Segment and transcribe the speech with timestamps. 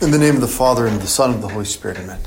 [0.00, 1.98] In the name of the Father, and of the Son, and of the Holy Spirit,
[1.98, 2.20] amen.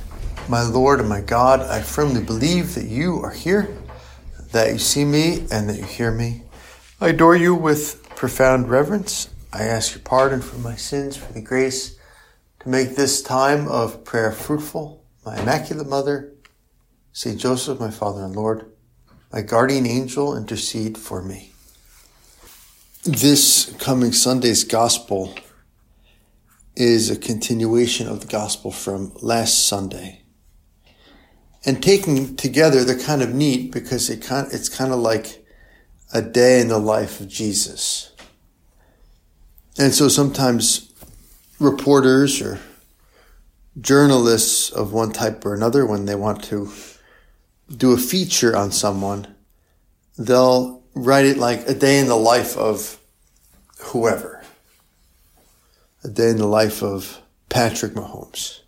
[0.50, 3.74] My Lord and my God, I firmly believe that you are here,
[4.52, 6.44] that you see me, and that you hear me.
[7.00, 9.30] I adore you with profound reverence.
[9.54, 11.96] I ask your pardon for my sins, for the grace
[12.60, 15.06] to make this time of prayer fruitful.
[15.26, 16.34] My Immaculate Mother,
[17.14, 18.70] Saint Joseph, my Father and Lord,
[19.32, 21.54] my guardian angel, intercede for me.
[23.06, 25.34] This coming Sunday's Gospel
[26.82, 30.24] is a continuation of the gospel from last Sunday.
[31.64, 35.46] And taken together, they're kind of neat because it kind it's kind of like
[36.12, 38.12] a day in the life of Jesus.
[39.78, 40.92] And so sometimes
[41.60, 42.60] reporters or
[43.80, 46.72] journalists of one type or another, when they want to
[47.70, 49.36] do a feature on someone,
[50.18, 53.00] they'll write it like a day in the life of
[53.78, 54.41] whoever
[56.04, 58.62] a day in the life of Patrick Mahomes.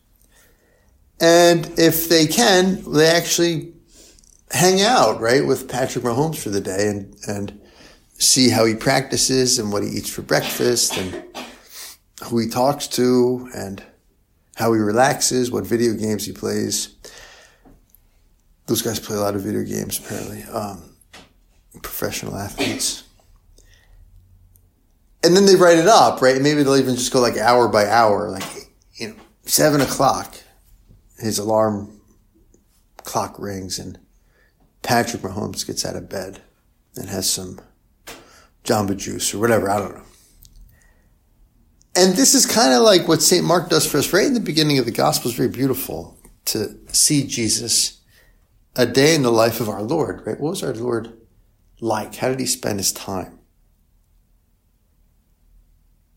[1.19, 3.73] And if they can, they actually
[4.51, 7.61] hang out, right, with Patrick Mahomes for the day and, and
[8.13, 11.23] see how he practices and what he eats for breakfast and
[12.25, 13.83] who he talks to and
[14.55, 16.95] how he relaxes, what video games he plays.
[18.67, 20.43] Those guys play a lot of video games, apparently.
[20.43, 20.95] Um,
[21.81, 23.03] professional athletes
[25.23, 26.41] and then they write it up, right?
[26.41, 28.43] Maybe they'll even just go like hour by hour, like
[28.95, 30.35] you know, seven o'clock.
[31.17, 32.01] His alarm
[32.97, 33.97] clock rings, and
[34.81, 36.41] Patrick Mahomes gets out of bed
[36.95, 37.61] and has some
[38.63, 39.69] Jamba Juice or whatever.
[39.69, 40.03] I don't know.
[41.95, 43.45] And this is kind of like what St.
[43.45, 46.75] Mark does for us right in the beginning of the gospel is very beautiful to
[46.91, 48.01] see Jesus
[48.75, 50.39] a day in the life of our Lord, right?
[50.39, 51.13] What was our Lord
[51.79, 52.15] like?
[52.15, 53.39] How did he spend his time?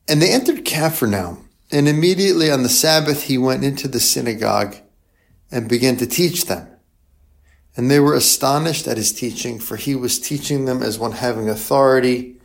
[0.08, 4.76] And they entered Capharnaum, and immediately on the Sabbath he went into the synagogue
[5.50, 6.68] and began to teach them.
[7.76, 11.48] And they were astonished at his teaching, for he was teaching them as one having
[11.48, 12.40] authority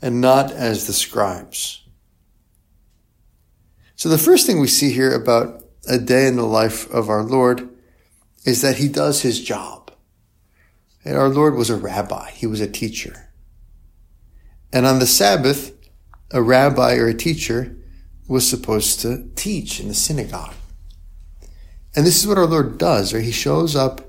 [0.00, 1.82] and not as the scribes.
[3.96, 7.22] So the first thing we see here about a day in the life of our
[7.22, 7.68] Lord
[8.44, 9.92] is that he does his job.
[11.04, 12.30] And our Lord was a rabbi.
[12.30, 13.32] He was a teacher.
[14.72, 15.72] And on the Sabbath,
[16.32, 17.76] a rabbi or a teacher
[18.28, 20.54] was supposed to teach in the synagogue.
[21.94, 23.22] And this is what our Lord does, right?
[23.22, 24.00] He shows up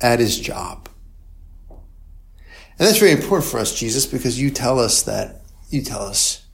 [0.00, 0.88] at his job.
[1.70, 6.46] And that's very important for us, Jesus, because you tell us that, you tell us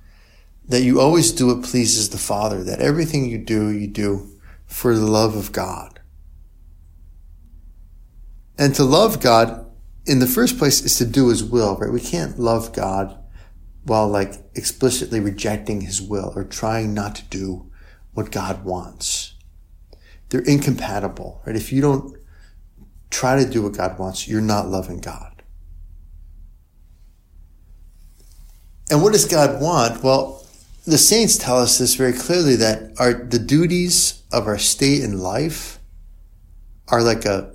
[0.69, 4.31] that you always do what pleases the Father, that everything you do, you do
[4.67, 6.01] for the love of God.
[8.57, 9.67] And to love God
[10.07, 11.93] in the first place is to do his will, right?
[11.93, 13.19] We can't love God
[13.85, 17.71] while like explicitly rejecting his will or trying not to do
[18.13, 19.35] what God wants.
[20.29, 21.57] They're incompatible, right?
[21.57, 22.17] If you don't
[23.11, 25.43] try to do what God wants, you're not loving God.
[28.91, 30.03] And what does God want?
[30.03, 30.47] Well,
[30.85, 35.19] the saints tell us this very clearly that our, the duties of our state in
[35.19, 35.79] life
[36.89, 37.55] are like a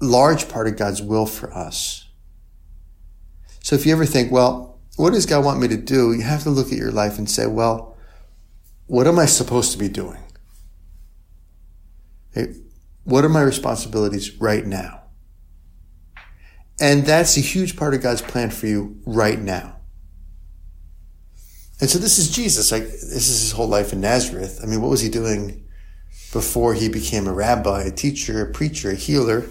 [0.00, 2.08] large part of God's will for us.
[3.60, 6.12] So if you ever think, well, what does God want me to do?
[6.12, 7.96] You have to look at your life and say, well,
[8.86, 10.20] what am I supposed to be doing?
[12.32, 12.54] Hey,
[13.04, 15.02] what are my responsibilities right now?
[16.80, 19.76] And that's a huge part of God's plan for you right now.
[21.80, 22.72] And so this is Jesus.
[22.72, 24.60] Like this is his whole life in Nazareth.
[24.62, 25.66] I mean, what was he doing
[26.32, 29.44] before he became a rabbi, a teacher, a preacher, a healer?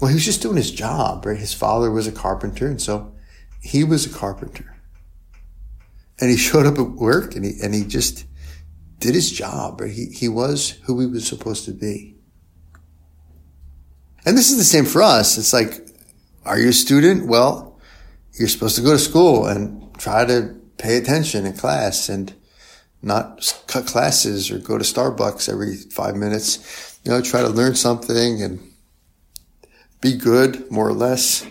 [0.00, 1.38] Well, he was just doing his job, right?
[1.38, 3.11] His father was a carpenter, and so
[3.62, 4.76] he was a carpenter.
[6.20, 8.26] And he showed up at work and he, and he just
[8.98, 9.82] did his job.
[9.82, 12.16] He, he was who he was supposed to be.
[14.24, 15.38] And this is the same for us.
[15.38, 15.88] It's like,
[16.44, 17.26] are you a student?
[17.26, 17.80] Well,
[18.38, 22.34] you're supposed to go to school and try to pay attention in class and
[23.02, 26.98] not cut classes or go to Starbucks every five minutes.
[27.04, 28.60] You know, try to learn something and
[30.00, 31.46] be good, more or less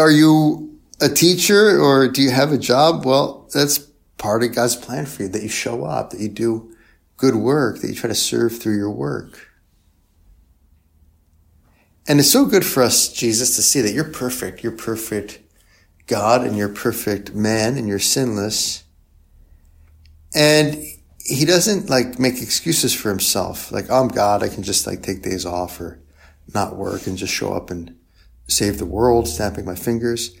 [0.00, 3.04] are you a teacher or do you have a job?
[3.04, 3.78] Well, that's
[4.18, 6.74] part of God's plan for you that you show up, that you do
[7.16, 9.48] good work, that you try to serve through your work.
[12.08, 14.62] And it's so good for us, Jesus, to see that you're perfect.
[14.62, 15.40] You're perfect
[16.06, 18.84] God and you're perfect man and you're sinless.
[20.34, 20.82] And
[21.18, 23.70] he doesn't like make excuses for himself.
[23.70, 24.42] Like, oh, I'm God.
[24.42, 26.00] I can just like take days off or
[26.52, 27.94] not work and just show up and
[28.50, 30.36] save the world, snapping my fingers.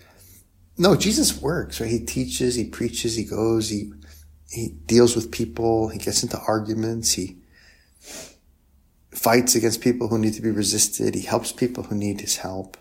[0.76, 1.90] No, Jesus works, right?
[1.90, 3.92] He teaches, he preaches, he goes, he,
[4.50, 5.88] he deals with people.
[5.88, 7.12] He gets into arguments.
[7.12, 7.38] He
[9.10, 11.14] fights against people who need to be resisted.
[11.14, 12.76] He helps people who need his help.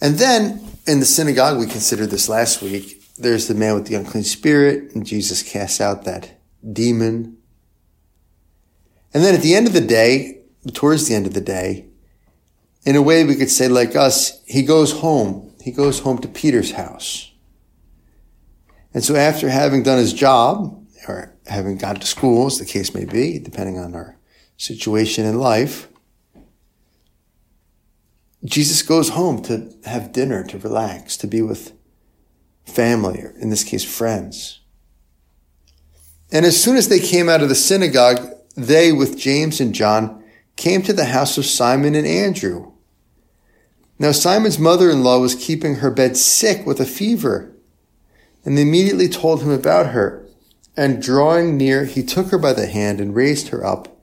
[0.00, 3.96] And then in the synagogue, we considered this last week, there's the man with the
[3.96, 6.40] unclean spirit, and Jesus casts out that
[6.72, 7.36] demon.
[9.12, 11.89] And then at the end of the day, towards the end of the day,
[12.84, 15.52] in a way we could say like us, he goes home.
[15.62, 17.30] He goes home to Peter's house.
[18.94, 22.94] And so after having done his job, or having gone to school, as the case
[22.94, 24.16] may be, depending on our
[24.56, 25.88] situation in life,
[28.44, 31.72] Jesus goes home to have dinner, to relax, to be with
[32.64, 34.60] family, or in this case, friends.
[36.32, 40.19] And as soon as they came out of the synagogue, they, with James and John,
[40.60, 42.72] came to the house of Simon and Andrew.
[43.98, 47.56] Now Simon's mother-in-law was keeping her bed sick with a fever,
[48.44, 50.28] and they immediately told him about her.
[50.76, 53.96] And drawing near, he took her by the hand and raised her up.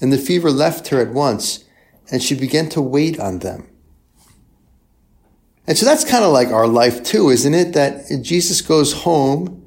[0.00, 1.64] And the fever left her at once,
[2.10, 3.68] and she began to wait on them.
[5.66, 7.72] And so that's kind of like our life too, isn't it?
[7.72, 9.66] That Jesus goes home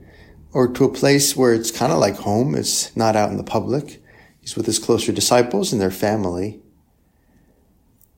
[0.53, 2.55] or to a place where it's kind of like home.
[2.55, 4.02] It's not out in the public.
[4.43, 6.59] He's with his closer disciples and their family.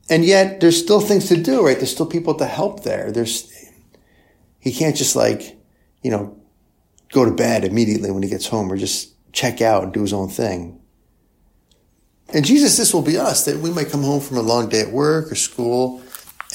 [0.10, 1.78] And yet there's still things to do, right?
[1.78, 3.12] There's still people to help there.
[3.12, 3.54] There's,
[4.60, 5.56] he can't just like,
[6.02, 6.36] you know,
[7.12, 10.14] go to bed immediately when he gets home or just check out and do his
[10.14, 10.82] own thing.
[12.34, 14.82] And Jesus, this will be us, that we might come home from a long day
[14.82, 16.02] at work or school,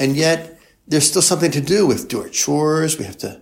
[0.01, 0.59] and yet
[0.89, 2.99] there's still something to do with do our chores.
[2.99, 3.41] We have to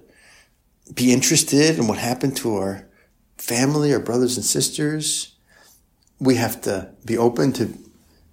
[0.92, 2.86] be interested in what happened to our
[3.38, 5.37] family, our brothers and sisters.
[6.20, 7.72] We have to be open to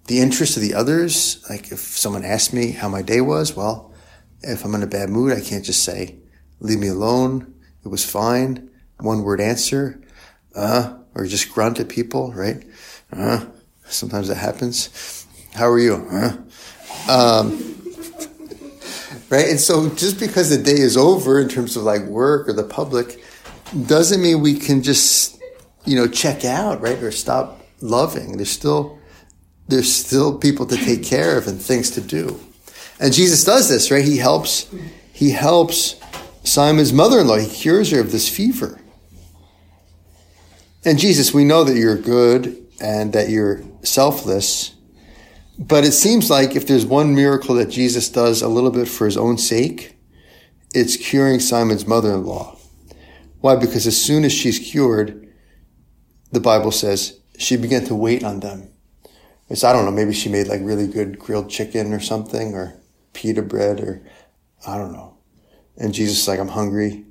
[0.06, 1.44] the interests of the others.
[1.48, 3.92] Like if someone asks me how my day was, well,
[4.42, 6.16] if I'm in a bad mood, I can't just say,
[6.60, 7.54] leave me alone.
[7.84, 8.70] It was fine.
[8.98, 10.00] One word answer.
[10.54, 12.64] Uh, or just grunt at people, right?
[13.12, 13.44] Uh,
[13.86, 15.26] sometimes that happens.
[15.54, 15.94] How are you?
[15.94, 16.36] Uh,
[17.10, 17.50] um,
[19.30, 19.48] right?
[19.48, 22.64] And so just because the day is over in terms of like work or the
[22.64, 23.22] public
[23.86, 25.40] doesn't mean we can just,
[25.84, 27.02] you know, check out, right?
[27.02, 28.36] Or stop loving.
[28.36, 28.98] There's still,
[29.68, 32.40] there's still people to take care of and things to do.
[32.98, 34.04] And Jesus does this, right?
[34.04, 34.72] He helps,
[35.12, 35.96] he helps
[36.44, 37.38] Simon's mother-in-law.
[37.38, 38.80] He cures her of this fever.
[40.84, 44.74] And Jesus, we know that you're good and that you're selfless.
[45.58, 49.06] But it seems like if there's one miracle that Jesus does a little bit for
[49.06, 49.96] his own sake,
[50.72, 52.56] it's curing Simon's mother-in-law.
[53.40, 53.56] Why?
[53.56, 55.32] Because as soon as she's cured,
[56.30, 58.70] the Bible says she began to wait on them.
[59.48, 62.80] It's, I don't know, maybe she made like really good grilled chicken or something or
[63.12, 64.02] pita bread or
[64.66, 65.18] I don't know.
[65.76, 67.04] And Jesus is like, I'm hungry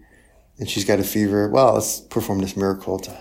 [0.58, 1.50] and she's got a fever.
[1.50, 3.18] Well, let's perform this miracle to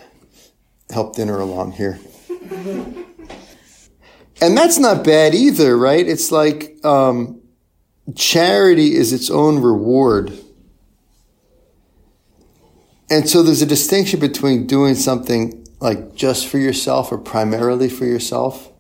[0.91, 1.99] help dinner along here.
[4.41, 6.07] And that's not bad either, right?
[6.07, 7.41] It's like um,
[8.15, 10.33] charity is its own reward.
[13.11, 18.07] And so there's a distinction between doing something like just for yourself or primarily for
[18.07, 18.73] yourself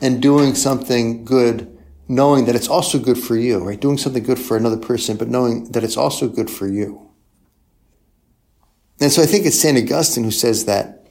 [0.00, 1.78] and doing something good
[2.08, 3.80] knowing that it's also good for you, right?
[3.80, 7.08] Doing something good for another person, but knowing that it's also good for you.
[9.00, 9.78] And so I think it's St.
[9.78, 11.06] Augustine who says that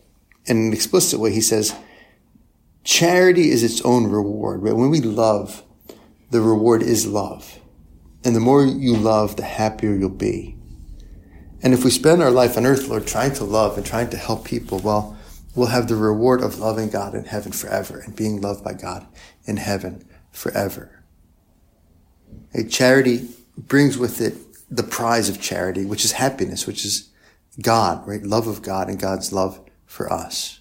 [0.45, 1.31] in an explicit way.
[1.31, 1.73] He says,
[2.83, 4.61] Charity is its own reward.
[4.61, 4.75] Right?
[4.75, 5.63] When we love,
[6.29, 7.57] the reward is love.
[8.25, 10.57] And the more you love, the happier you'll be.
[11.63, 14.17] And if we spend our life on earth, Lord, trying to love and trying to
[14.17, 15.17] help people, well,
[15.55, 19.07] we'll have the reward of loving God in heaven forever and being loved by God
[19.45, 21.03] in heaven forever.
[22.53, 24.35] A charity brings with it
[24.69, 27.09] the prize of charity, which is happiness, which is
[27.61, 28.23] God, right?
[28.23, 30.59] Love of God and God's love for us.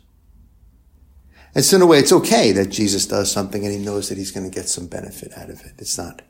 [1.55, 4.19] And so in a way, it's okay that Jesus does something and he knows that
[4.19, 5.75] he's going to get some benefit out of it.
[5.79, 6.23] It's not,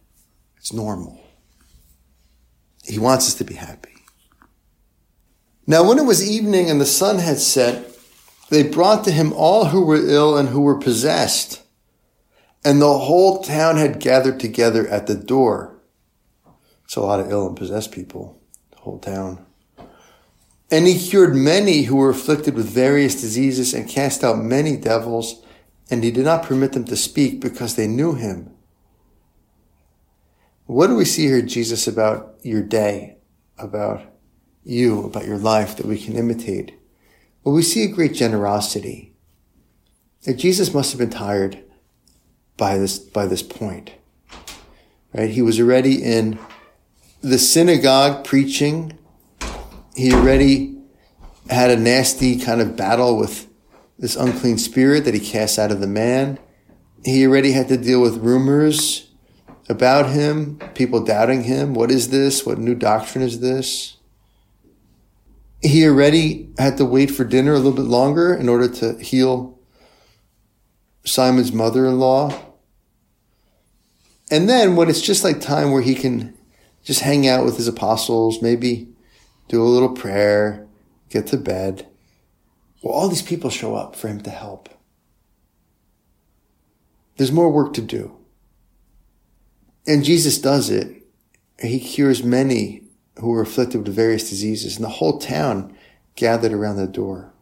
[0.57, 1.21] it's normal.
[2.85, 3.91] He wants us to be happy.
[5.67, 7.90] Now, when it was evening and the sun had set,
[8.51, 11.63] they brought to him all who were ill and who were possessed.
[12.65, 15.81] And the whole town had gathered together at the door.
[16.85, 18.43] It's a lot of ill and possessed people,
[18.73, 19.47] the whole town.
[20.71, 25.43] And he cured many who were afflicted with various diseases and cast out many devils,
[25.89, 28.51] and he did not permit them to speak because they knew him.
[30.67, 33.19] What do we see here, Jesus, about your day,
[33.59, 34.03] about
[34.65, 36.80] you, about your life that we can imitate?
[37.45, 39.15] Well, we see a great generosity.
[40.25, 41.63] That Jesus must have been tired
[42.57, 43.93] by this, by this point.
[45.15, 45.31] Right?
[45.31, 46.39] He was already in
[47.23, 48.99] the synagogue preaching
[50.01, 50.79] he already
[51.49, 53.49] had a nasty kind of battle with
[53.99, 56.39] this unclean spirit that he cast out of the man.
[57.05, 59.11] He already had to deal with rumors
[59.69, 61.75] about him, people doubting him.
[61.75, 62.47] What is this?
[62.47, 63.97] What new doctrine is this?
[65.63, 69.59] He already had to wait for dinner a little bit longer in order to heal
[71.05, 72.33] Simon's mother in law.
[74.31, 76.37] And then when it's just like time where he can
[76.83, 78.89] just hang out with his apostles, maybe
[79.49, 80.67] do a little prayer,
[81.11, 81.87] get to bed.
[82.83, 84.69] Well, all these people show up for him to help.
[87.17, 88.17] There's more work to do.
[89.87, 91.03] And Jesus does it.
[91.61, 92.85] He cures many
[93.21, 95.77] who were afflicted with various diseases, and the whole town
[96.17, 97.33] gathered around the door.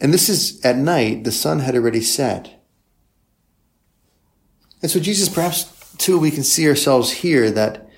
[0.00, 2.62] And this is at night, the sun had already set.
[4.80, 7.88] And so Jesus, perhaps too, we can see ourselves here that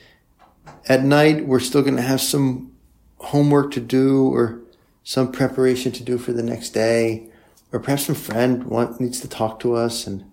[0.89, 2.73] at night we're still going to have some
[3.19, 4.61] homework to do or
[5.05, 7.29] some preparation to do for the next day,
[7.73, 10.25] or perhaps some friend want, needs to talk to us and,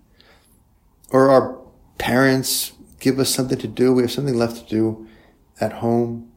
[1.10, 1.56] or our
[1.98, 3.92] parents give us something to do.
[3.92, 5.08] We have something left to do
[5.60, 6.30] at home.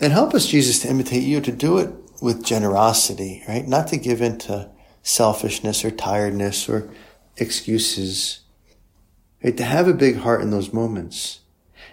[0.00, 1.90] And help us, Jesus, to imitate you, to do it
[2.20, 3.66] with generosity, right?
[3.66, 4.70] Not to give in to
[5.02, 6.90] selfishness or tiredness or
[7.36, 8.40] excuses.
[9.42, 9.56] Right?
[9.56, 11.40] To have a big heart in those moments.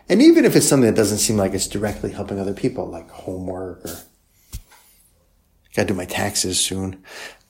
[0.09, 3.09] And even if it's something that doesn't seem like it's directly helping other people, like
[3.09, 4.00] homework or
[5.75, 7.03] gotta do my taxes soon.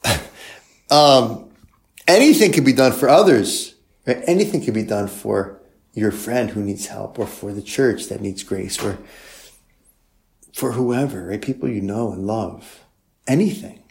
[0.92, 1.50] um,
[2.08, 4.24] anything can be done for others, right?
[4.26, 5.62] Anything can be done for
[5.94, 8.98] your friend who needs help or for the church that needs grace or
[10.54, 11.42] for whoever, right?
[11.42, 12.84] People you know and love.
[13.28, 13.84] Anything.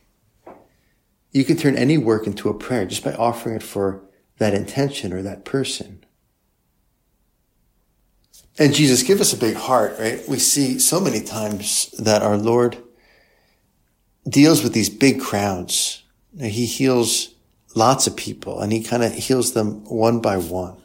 [1.31, 4.03] You can turn any work into a prayer just by offering it for
[4.39, 6.05] that intention or that person.
[8.59, 10.21] And Jesus, give us a big heart, right?
[10.29, 12.77] We see so many times that our Lord
[14.29, 16.03] deals with these big crowds.
[16.39, 17.35] He heals
[17.75, 20.82] lots of people and he kind of heals them one by one.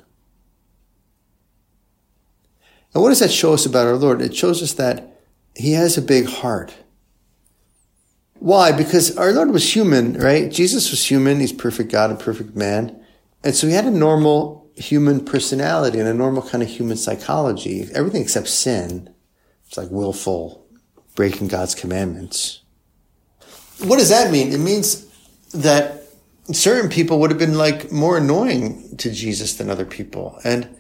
[2.94, 4.22] And what does that show us about our Lord?
[4.22, 5.20] It shows us that
[5.56, 6.74] he has a big heart.
[8.39, 8.72] Why?
[8.72, 10.51] Because our Lord was human, right?
[10.51, 11.39] Jesus was human.
[11.39, 13.03] He's perfect God and perfect man.
[13.44, 17.88] And so he had a normal human personality and a normal kind of human psychology.
[17.94, 19.13] Everything except sin.
[19.65, 20.65] It's like willful
[21.15, 22.62] breaking God's commandments.
[23.84, 24.53] What does that mean?
[24.53, 25.08] It means
[25.53, 26.03] that
[26.51, 30.39] certain people would have been like more annoying to Jesus than other people.
[30.44, 30.76] And,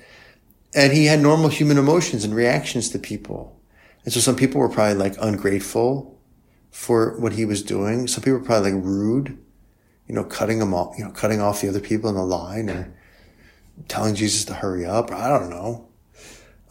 [0.75, 3.59] and he had normal human emotions and reactions to people.
[4.03, 6.17] And so some people were probably like ungrateful
[6.71, 8.07] for what he was doing.
[8.07, 9.37] Some people were probably like rude,
[10.07, 12.69] you know, cutting them off, you know, cutting off the other people in the line
[12.69, 12.93] or
[13.87, 15.11] telling Jesus to hurry up.
[15.11, 15.87] I don't know.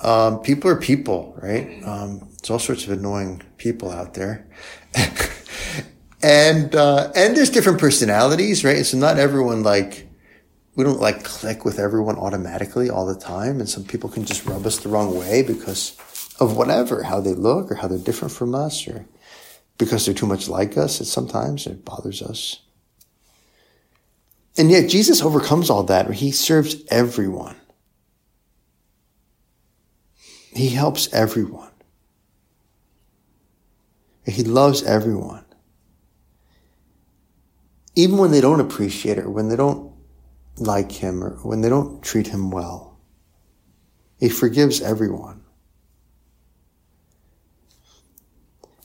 [0.00, 1.82] Um, people are people, right?
[1.84, 4.46] Um, all sorts of annoying people out there.
[6.22, 8.86] and, uh, and there's different personalities, right?
[8.86, 10.05] So not everyone like,
[10.76, 13.60] we don't like click with everyone automatically all the time.
[13.60, 15.96] And some people can just rub us the wrong way because
[16.38, 19.06] of whatever, how they look or how they're different from us or
[19.78, 21.00] because they're too much like us.
[21.00, 22.60] It sometimes it bothers us.
[24.58, 26.10] And yet Jesus overcomes all that.
[26.12, 27.56] He serves everyone.
[30.52, 31.70] He helps everyone.
[34.26, 35.44] He loves everyone.
[37.94, 39.95] Even when they don't appreciate it when they don't
[40.58, 42.98] like him or when they don't treat him well.
[44.18, 45.42] He forgives everyone.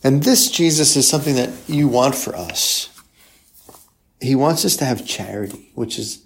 [0.03, 2.91] And this, Jesus, is something that you want for us
[4.21, 6.23] he wants us to have charity, which is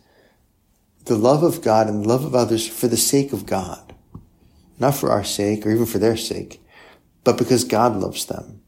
[1.06, 3.94] the love of God and the love of others for the sake of God.
[4.78, 6.62] Not for our sake or even for their sake,
[7.24, 8.62] but because God loves them.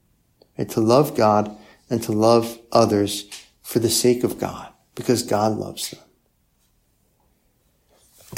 [0.56, 0.68] Right?
[0.70, 1.54] To love God
[1.90, 3.28] and to love others
[3.62, 6.00] for the sake of God, because God loves them.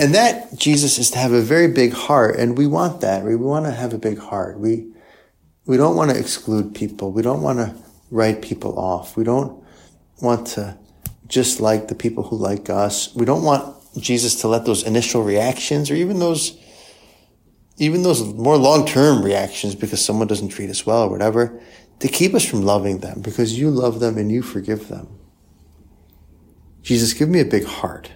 [0.00, 3.22] And that, Jesus, is to have a very big heart, and we want that.
[3.22, 4.58] We want to have a big heart.
[4.58, 4.86] We,
[5.66, 7.12] we don't want to exclude people.
[7.12, 7.76] We don't want to
[8.10, 9.14] write people off.
[9.14, 9.62] We don't
[10.22, 10.78] want to
[11.28, 13.14] just like the people who like us.
[13.14, 16.58] We don't want Jesus to let those initial reactions or even those,
[17.76, 21.60] even those more long-term reactions because someone doesn't treat us well or whatever,
[21.98, 25.08] to keep us from loving them because you love them and you forgive them.
[26.80, 28.12] Jesus, give me a big heart.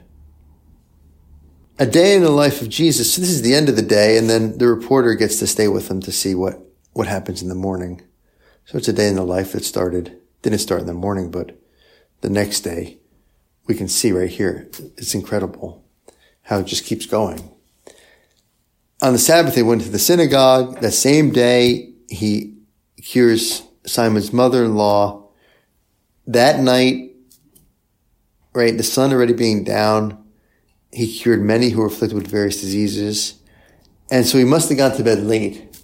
[1.77, 3.13] A day in the life of Jesus.
[3.13, 5.67] So this is the end of the day, and then the reporter gets to stay
[5.67, 6.61] with him to see what,
[6.93, 8.01] what happens in the morning.
[8.65, 11.61] So it's a day in the life that started, didn't start in the morning, but
[12.21, 12.99] the next day,
[13.67, 14.69] we can see right here.
[14.97, 15.85] It's incredible
[16.43, 17.51] how it just keeps going.
[19.03, 20.81] On the Sabbath, they went to the synagogue.
[20.81, 22.57] That same day, he
[23.03, 25.29] cures Simon's mother-in-law.
[26.29, 27.17] That night,
[28.55, 30.24] right, the sun already being down,
[30.95, 33.35] he cured many who were afflicted with various diseases.
[34.11, 35.77] And so he must have gone to bed late.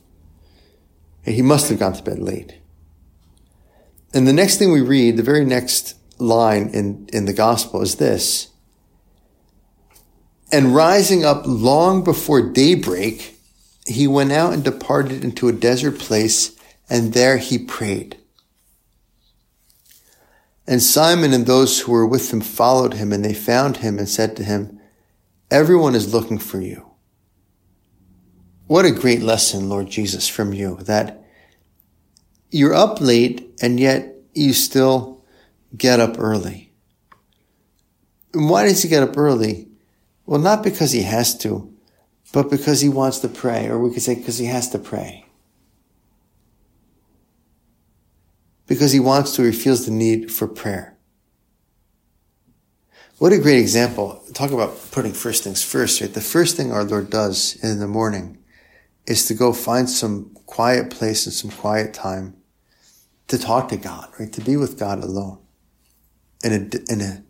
[1.25, 2.59] He must have gone to bed late.
[4.15, 7.97] And the next thing we read, the very next line in, in the gospel is
[7.97, 8.49] this.
[10.53, 13.37] And rising up long before daybreak,
[13.87, 16.57] he went out and departed into a desert place,
[16.89, 18.17] and there he prayed.
[20.67, 24.09] And Simon and those who were with him followed him, and they found him and
[24.09, 24.80] said to him,
[25.51, 26.91] Everyone is looking for you.
[28.67, 31.25] What a great lesson, Lord Jesus, from you that
[32.51, 35.25] you're up late and yet you still
[35.77, 36.73] get up early.
[38.33, 39.69] And why does he get up early?
[40.25, 41.75] Well, not because he has to,
[42.33, 45.27] but because he wants to pray, or we could say because he has to pray.
[48.69, 50.90] Because he wants to, he feels the need for prayer.
[53.21, 54.25] What a great example.
[54.33, 56.11] Talk about putting first things first, right?
[56.11, 58.39] The first thing our Lord does in the morning
[59.07, 62.35] is to go find some quiet place and some quiet time
[63.29, 64.33] to talk to God, right?
[64.33, 65.39] To be with God alone.
[66.43, 67.23] In a, in a,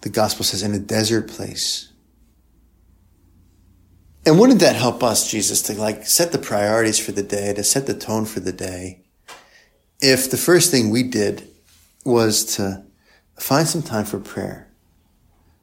[0.00, 1.92] the gospel says, in a desert place.
[4.24, 7.62] And wouldn't that help us, Jesus, to like set the priorities for the day, to
[7.62, 9.04] set the tone for the day?
[10.00, 11.46] If the first thing we did
[12.06, 12.86] was to
[13.38, 14.66] find some time for prayer,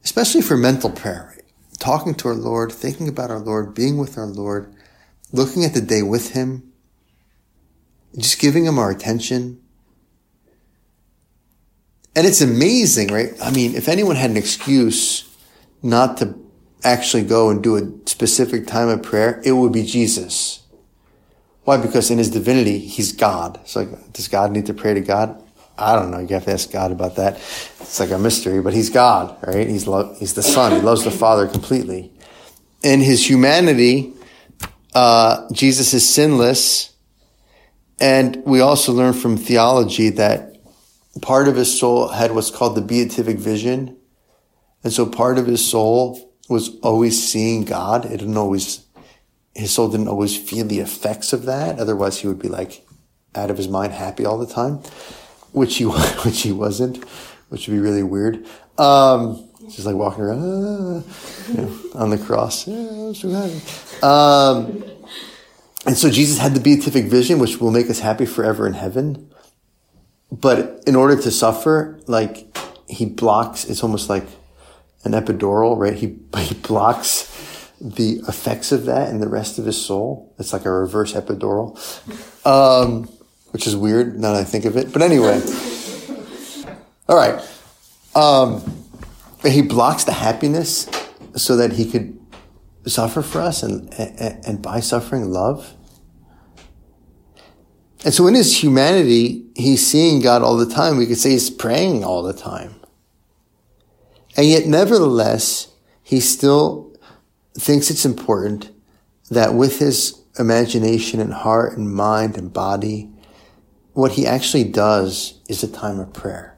[0.03, 1.35] especially for mental prayer,
[1.79, 4.73] talking to our Lord, thinking about our Lord, being with our Lord,
[5.31, 6.71] looking at the day with Him,
[8.17, 9.61] just giving Him our attention.
[12.15, 13.33] And it's amazing, right?
[13.41, 15.29] I mean, if anyone had an excuse
[15.81, 16.35] not to
[16.83, 20.61] actually go and do a specific time of prayer, it would be Jesus.
[21.63, 21.77] Why?
[21.77, 23.59] Because in his divinity, he's God.
[23.65, 25.41] So like, does God need to pray to God?
[25.77, 26.19] I don't know.
[26.19, 27.35] You have to ask God about that.
[27.35, 29.67] It's like a mystery, but he's God, right?
[29.67, 30.71] He's lo- he's the Son.
[30.71, 32.11] He loves the Father completely.
[32.83, 34.13] In his humanity,
[34.93, 36.93] uh, Jesus is sinless,
[37.99, 40.57] and we also learn from theology that
[41.21, 43.97] part of his soul had what's called the beatific vision,
[44.83, 48.05] and so part of his soul was always seeing God.
[48.05, 48.85] It didn't always.
[49.55, 51.79] His soul didn't always feel the effects of that.
[51.79, 52.85] Otherwise, he would be like
[53.35, 54.81] out of his mind, happy all the time
[55.53, 55.83] which he
[56.25, 57.03] which he wasn't,
[57.49, 58.45] which would be really weird.
[58.77, 61.03] Um, just like walking around ah,
[61.49, 62.67] you know, on the cross.
[64.03, 64.83] Um,
[65.85, 69.29] and so Jesus had the beatific vision, which will make us happy forever in heaven.
[70.31, 74.25] But in order to suffer, like he blocks, it's almost like
[75.03, 75.93] an epidural, right?
[75.93, 77.29] He, he blocks
[77.79, 80.33] the effects of that in the rest of his soul.
[80.39, 81.77] It's like a reverse epidural.
[82.45, 83.09] Um,
[83.53, 84.91] which is weird now that I think of it.
[84.91, 85.39] But anyway,
[87.07, 87.39] all right.
[88.15, 88.63] Um,
[89.43, 90.89] he blocks the happiness
[91.35, 92.19] so that he could
[92.87, 95.75] suffer for us and, and, and by suffering love.
[98.03, 100.97] And so in his humanity, he's seeing God all the time.
[100.97, 102.75] We could say he's praying all the time.
[104.35, 106.97] And yet, nevertheless, he still
[107.53, 108.71] thinks it's important
[109.29, 113.12] that with his imagination and heart and mind and body,
[113.93, 116.57] what he actually does is a time of prayer.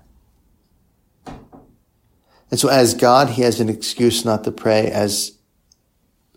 [2.52, 4.90] And so as God, he has an excuse not to pray.
[4.90, 5.38] As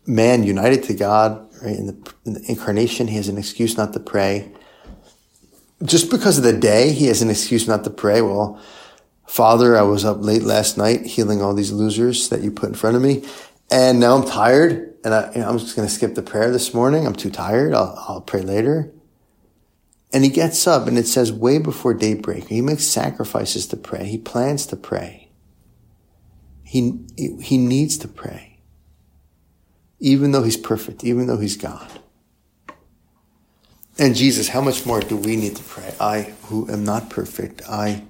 [0.06, 3.92] man united to God, right, in the, in the incarnation, he has an excuse not
[3.92, 4.50] to pray.
[5.84, 8.20] Just because of the day, he has an excuse not to pray.
[8.20, 8.60] Well,
[9.28, 12.74] Father, I was up late last night healing all these losers that you put in
[12.74, 13.24] front of me.
[13.70, 16.50] And now I'm tired and I, you know, I'm just going to skip the prayer
[16.50, 17.06] this morning.
[17.06, 17.74] I'm too tired.
[17.74, 18.90] I'll, I'll pray later.
[20.12, 24.06] And he gets up and it says way before daybreak, he makes sacrifices to pray.
[24.06, 25.28] He plans to pray.
[26.62, 28.60] He, he needs to pray.
[30.00, 31.90] Even though he's perfect, even though he's God.
[33.98, 35.92] And Jesus, how much more do we need to pray?
[35.98, 38.04] I who am not perfect, I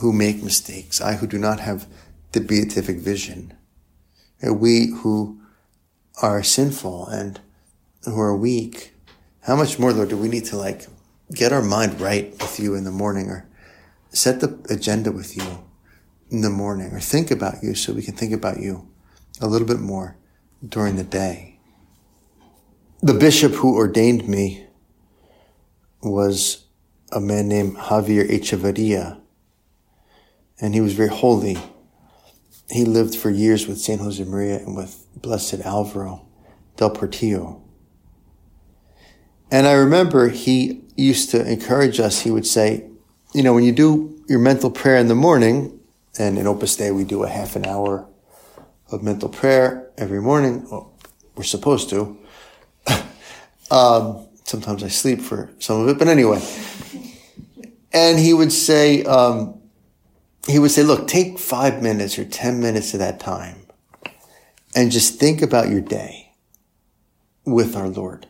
[0.00, 1.86] who make mistakes, I who do not have
[2.32, 3.54] the beatific vision,
[4.42, 5.40] we who
[6.20, 7.40] are sinful and
[8.04, 8.92] who are weak,
[9.42, 10.86] how much more, Lord, do we need to like
[11.34, 13.48] get our mind right with you in the morning or
[14.10, 15.64] set the agenda with you
[16.30, 18.88] in the morning or think about you so we can think about you
[19.40, 20.16] a little bit more
[20.66, 21.58] during the day.
[23.00, 24.66] The bishop who ordained me
[26.02, 26.66] was
[27.10, 29.20] a man named Javier Echeverria,
[30.60, 31.58] and he was very holy.
[32.70, 36.26] He lived for years with Saint Josemaria and with Blessed Alvaro
[36.76, 37.62] del Portillo.
[39.50, 42.20] And I remember he used to encourage us.
[42.20, 42.88] He would say,
[43.34, 45.80] you know, when you do your mental prayer in the morning,
[46.18, 48.06] and in Opus Dei we do a half an hour
[48.90, 50.68] of mental prayer every morning.
[50.70, 50.92] Well,
[51.34, 52.18] we're supposed to.
[53.70, 56.42] um, sometimes I sleep for some of it, but anyway.
[57.92, 59.60] And he would say, um,
[60.46, 63.66] he would say, look, take five minutes or 10 minutes of that time
[64.74, 66.32] and just think about your day
[67.44, 68.26] with our Lord.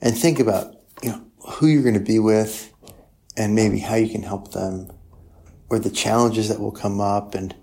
[0.00, 0.76] And think about,
[1.48, 2.72] who you're going to be with
[3.36, 4.90] and maybe how you can help them
[5.70, 7.54] or the challenges that will come up and,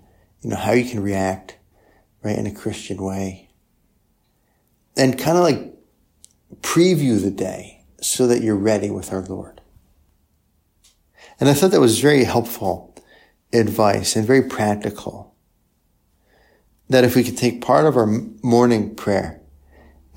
[0.42, 1.56] you know, how you can react,
[2.22, 3.50] right, in a Christian way.
[4.96, 5.74] And kind of like
[6.60, 9.60] preview the day so that you're ready with our Lord.
[11.38, 12.94] And I thought that was very helpful
[13.52, 15.34] advice and very practical.
[16.88, 19.40] That if we could take part of our morning prayer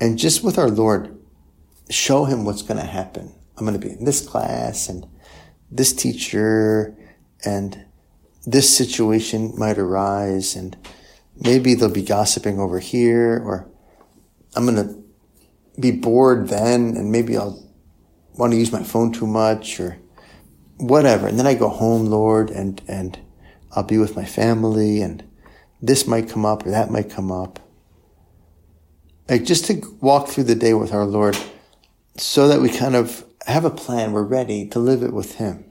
[0.00, 1.18] and just with our Lord,
[1.90, 3.34] show him what's going to happen.
[3.60, 5.06] I'm going to be in this class and
[5.70, 6.96] this teacher
[7.44, 7.84] and
[8.46, 10.78] this situation might arise and
[11.36, 13.68] maybe they'll be gossiping over here or
[14.56, 15.04] I'm going to
[15.78, 17.62] be bored then and maybe I'll
[18.32, 19.98] want to use my phone too much or
[20.78, 21.26] whatever.
[21.26, 23.18] And then I go home, Lord, and, and
[23.72, 25.22] I'll be with my family and
[25.82, 27.58] this might come up or that might come up.
[29.28, 31.36] Like just to walk through the day with our Lord
[32.16, 34.12] so that we kind of have a plan.
[34.12, 35.70] We're ready to live it with Him.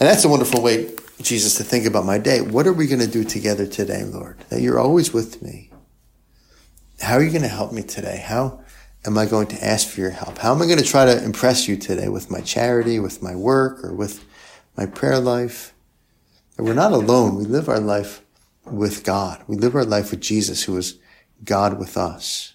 [0.00, 2.40] And that's a wonderful way, Jesus, to think about my day.
[2.40, 4.38] What are we going to do together today, Lord?
[4.48, 5.70] That you're always with me.
[7.00, 8.22] How are you going to help me today?
[8.24, 8.60] How
[9.04, 10.38] am I going to ask for your help?
[10.38, 13.36] How am I going to try to impress you today with my charity, with my
[13.36, 14.24] work, or with
[14.76, 15.74] my prayer life?
[16.58, 17.36] We're not alone.
[17.36, 18.22] We live our life
[18.64, 19.42] with God.
[19.46, 20.98] We live our life with Jesus, who is
[21.44, 22.54] God with us.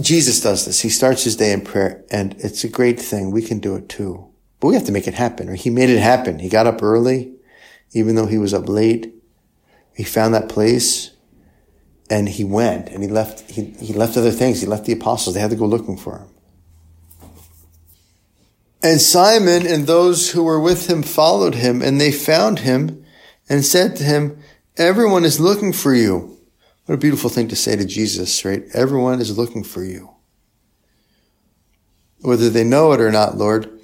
[0.00, 0.80] Jesus does this.
[0.80, 3.30] He starts his day in prayer, and it's a great thing.
[3.30, 4.28] We can do it too.
[4.60, 5.48] But we have to make it happen.
[5.48, 6.38] Or he made it happen.
[6.38, 7.32] He got up early,
[7.92, 9.14] even though he was up late.
[9.94, 11.12] He found that place
[12.10, 14.60] and he went and he left, he, he left other things.
[14.60, 15.34] He left the apostles.
[15.34, 16.28] They had to go looking for him.
[18.82, 23.04] And Simon and those who were with him followed him and they found him
[23.48, 24.38] and said to him,
[24.76, 26.35] everyone is looking for you.
[26.86, 28.64] What a beautiful thing to say to Jesus, right?
[28.72, 30.14] Everyone is looking for you.
[32.20, 33.80] Whether they know it or not, Lord,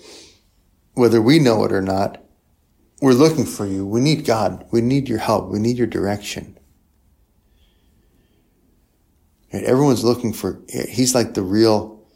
[0.95, 2.23] whether we know it or not,
[3.01, 3.85] we're looking for you.
[3.85, 4.65] We need God.
[4.71, 5.49] We need your help.
[5.49, 6.57] We need your direction.
[9.53, 9.65] Right?
[9.65, 12.07] Everyone's looking for, he's like the real,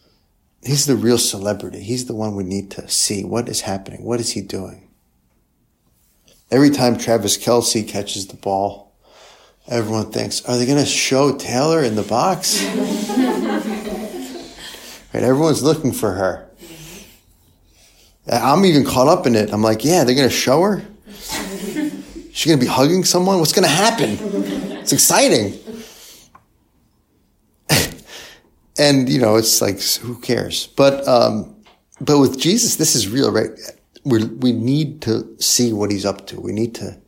[0.62, 1.81] he's the real celebrity.
[1.81, 3.25] He's the one we need to see.
[3.25, 4.05] What is happening?
[4.05, 4.88] What is he doing?
[6.49, 8.86] Every time Travis Kelce catches the ball,
[9.68, 12.64] everyone thinks, are they going to show Taylor in the box?
[15.12, 15.22] right?
[15.22, 16.48] Everyone's looking for her.
[18.26, 19.52] I'm even caught up in it.
[19.52, 20.83] I'm like, yeah, they're going to show her.
[22.33, 23.38] She's going to be hugging someone.
[23.38, 24.18] What's going to happen?
[24.81, 25.59] It's exciting
[28.79, 30.66] and you know, it's like who cares?
[30.68, 31.57] But um,
[32.00, 33.50] but with Jesus, this is real, right?
[34.05, 36.40] We we need to see what he's up to.
[36.40, 36.98] We need to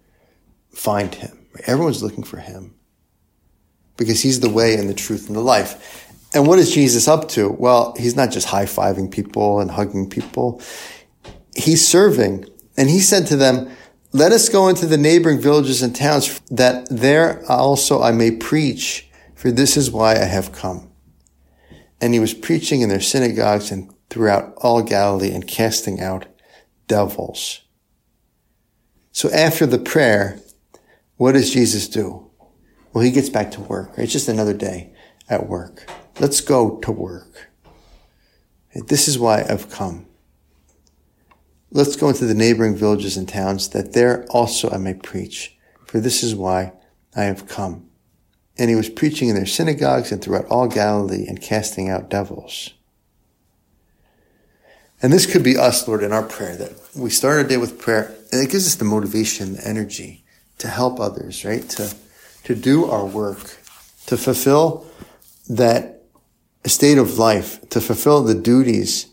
[0.71, 1.38] find him.
[1.67, 2.75] Everyone's looking for him
[3.97, 6.07] because he's the way and the truth and the life.
[6.35, 7.51] And what is Jesus up to?
[7.51, 10.63] Well, he's not just high fiving people and hugging people.
[11.57, 12.47] He's serving.
[12.77, 13.71] And he said to them,
[14.13, 19.09] let us go into the neighboring villages and towns that there also I may preach,
[19.35, 20.91] for this is why I have come.
[22.01, 26.27] And he was preaching in their synagogues and throughout all Galilee and casting out
[26.87, 27.63] devils.
[29.13, 30.41] So after the prayer,
[31.19, 32.31] what does Jesus do?
[32.93, 33.93] Well, he gets back to work.
[33.99, 34.95] It's just another day
[35.29, 35.87] at work.
[36.19, 37.51] Let's go to work.
[38.75, 40.07] This is why I've come.
[41.71, 46.01] Let's go into the neighboring villages and towns that there also I may preach, for
[46.01, 46.73] this is why
[47.15, 47.89] I have come
[48.59, 52.75] and he was preaching in their synagogues and throughout all Galilee and casting out devils.
[55.01, 57.79] And this could be us, Lord, in our prayer, that we start our day with
[57.79, 60.25] prayer, and it gives us the motivation, the energy
[60.59, 61.69] to help others, right?
[61.71, 61.95] To,
[62.45, 63.59] to do our work,
[64.07, 64.87] to fulfill
[65.49, 66.03] that
[66.67, 69.07] state of life, to fulfill the duties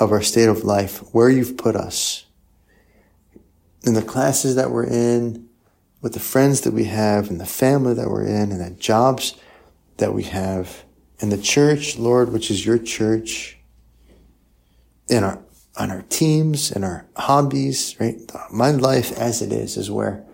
[0.00, 2.24] of our state of life, where you've put us.
[3.84, 5.48] In the classes that we're in,
[6.02, 9.34] with the friends that we have and the family that we're in and the jobs
[9.96, 10.84] that we have
[11.20, 13.58] and the church, Lord, which is your church,
[15.08, 15.40] in our,
[15.76, 18.20] on our teams and our hobbies, right?
[18.52, 20.24] My life as it is, is where,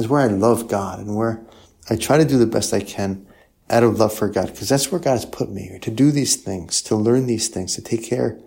[0.00, 1.44] is where I love God and where
[1.88, 3.26] I try to do the best I can
[3.68, 6.34] out of love for God, because that's where God has put me, to do these
[6.34, 8.38] things, to learn these things, to take care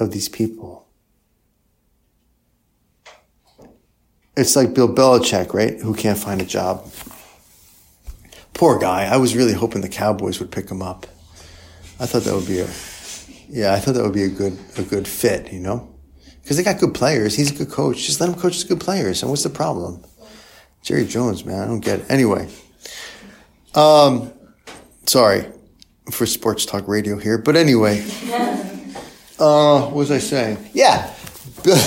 [0.00, 0.88] of these people.
[4.36, 5.78] It's like Bill Belichick, right?
[5.80, 6.90] Who can't find a job.
[8.52, 9.04] Poor guy.
[9.04, 11.06] I was really hoping the Cowboys would pick him up.
[12.00, 12.68] I thought that would be a,
[13.48, 15.94] yeah, I thought that would be a good, a good fit, you know?
[16.42, 17.36] Because they got good players.
[17.36, 18.04] He's a good coach.
[18.04, 19.22] Just let him coach the good players.
[19.22, 20.04] And what's the problem?
[20.84, 22.10] Jerry Jones, man, I don't get it.
[22.10, 22.46] Anyway,
[23.74, 24.30] um,
[25.06, 25.46] sorry
[26.10, 28.04] for sports talk radio here, but anyway,
[29.38, 30.58] uh, what was I saying?
[30.74, 31.10] Yeah,
[31.62, 31.78] Bill,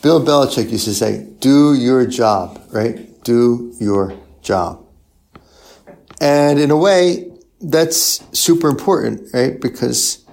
[0.00, 3.22] Bill Belichick used to say, "Do your job, right?
[3.22, 4.82] Do your job."
[6.18, 9.60] And in a way, that's super important, right?
[9.60, 10.24] Because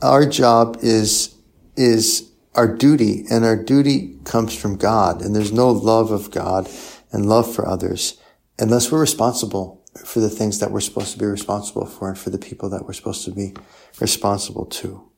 [0.00, 1.34] our job is
[1.74, 6.70] is our duty, and our duty comes from God, and there's no love of God
[7.12, 8.18] and love for others
[8.58, 12.30] unless we're responsible for the things that we're supposed to be responsible for and for
[12.30, 13.54] the people that we're supposed to be
[14.00, 15.10] responsible to.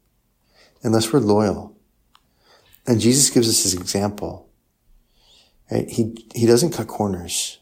[0.83, 1.77] Unless we're loyal.
[2.87, 4.51] And Jesus gives us his example.
[5.71, 5.89] Right?
[5.89, 7.59] He, he doesn't cut corners.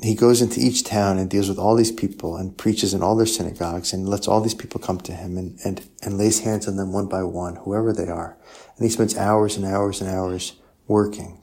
[0.00, 3.14] He goes into each town and deals with all these people and preaches in all
[3.14, 6.66] their synagogues and lets all these people come to him and, and, and lays hands
[6.66, 8.36] on them one by one, whoever they are.
[8.76, 10.54] And he spends hours and hours and hours
[10.88, 11.41] working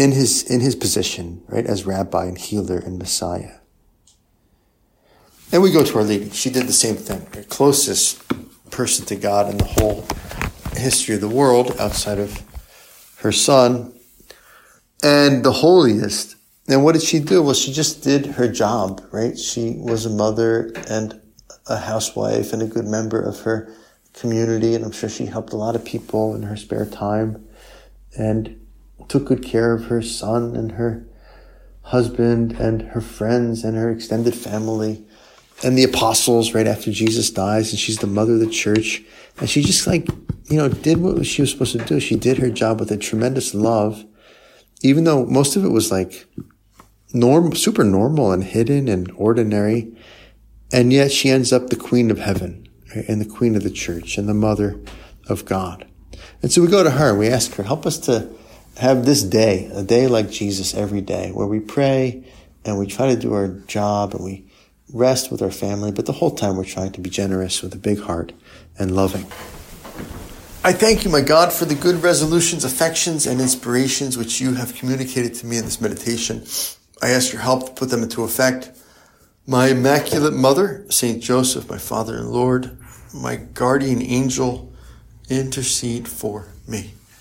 [0.00, 3.58] in his, in his position, right, as rabbi and healer and Messiah.
[5.52, 6.30] And we go to our lady.
[6.30, 7.26] She did the same thing.
[7.32, 8.22] The closest
[8.70, 10.06] person to God in the whole
[10.74, 12.40] history of the world outside of
[13.18, 13.92] her son
[15.04, 16.36] and the holiest.
[16.66, 17.42] And what did she do?
[17.42, 19.38] Well, she just did her job, right?
[19.38, 21.20] She was a mother and
[21.66, 23.70] a housewife and a good member of her
[24.14, 24.74] community.
[24.74, 27.46] And I'm sure she helped a lot of people in her spare time.
[28.16, 28.60] And
[29.10, 31.04] took good care of her son and her
[31.82, 35.04] husband and her friends and her extended family
[35.64, 39.02] and the apostles right after Jesus dies and she's the mother of the church.
[39.38, 40.08] And she just like
[40.48, 41.98] you know did what she was supposed to do.
[41.98, 44.04] She did her job with a tremendous love
[44.82, 46.26] even though most of it was like
[47.12, 49.92] norm super normal and hidden and ordinary.
[50.72, 53.08] And yet she ends up the queen of heaven right?
[53.08, 54.80] and the queen of the church and the mother
[55.28, 55.88] of God.
[56.42, 58.30] And so we go to her and we ask her help us to
[58.76, 62.24] have this day, a day like Jesus every day, where we pray
[62.64, 64.44] and we try to do our job and we
[64.92, 67.78] rest with our family, but the whole time we're trying to be generous with a
[67.78, 68.32] big heart
[68.78, 69.26] and loving.
[70.62, 74.74] I thank you, my God, for the good resolutions, affections, and inspirations which you have
[74.74, 76.44] communicated to me in this meditation.
[77.02, 78.70] I ask your help to put them into effect.
[79.46, 82.76] My Immaculate Mother, Saint Joseph, my Father and Lord,
[83.14, 84.70] my guardian angel,
[85.30, 86.92] intercede for me.